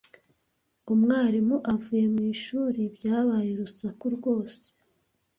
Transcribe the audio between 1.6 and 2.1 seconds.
avuye